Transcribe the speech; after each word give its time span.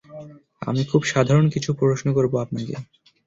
আমি 0.61 0.81
খুব 0.85 1.01
সাধারণ 1.11 1.45
কিছু 1.49 1.69
প্রশ্ন 1.79 2.07
করবো 2.13 2.35
আপনাকে। 2.37 2.75